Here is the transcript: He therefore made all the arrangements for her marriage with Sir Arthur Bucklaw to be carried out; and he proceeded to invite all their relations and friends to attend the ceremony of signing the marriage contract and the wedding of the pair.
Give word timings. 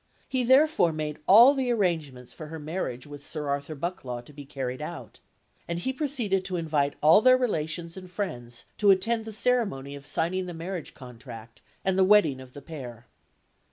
He 0.27 0.43
therefore 0.43 0.91
made 0.91 1.19
all 1.27 1.53
the 1.53 1.69
arrangements 1.69 2.33
for 2.33 2.47
her 2.47 2.57
marriage 2.57 3.05
with 3.05 3.23
Sir 3.23 3.47
Arthur 3.49 3.75
Bucklaw 3.75 4.25
to 4.25 4.33
be 4.33 4.45
carried 4.45 4.81
out; 4.81 5.19
and 5.67 5.77
he 5.77 5.93
proceeded 5.93 6.43
to 6.45 6.55
invite 6.55 6.95
all 7.03 7.21
their 7.21 7.37
relations 7.37 7.95
and 7.95 8.09
friends 8.09 8.65
to 8.79 8.89
attend 8.89 9.25
the 9.25 9.31
ceremony 9.31 9.93
of 9.95 10.07
signing 10.07 10.47
the 10.47 10.55
marriage 10.55 10.95
contract 10.95 11.61
and 11.85 11.99
the 11.99 12.03
wedding 12.03 12.41
of 12.41 12.53
the 12.53 12.63
pair. 12.63 13.05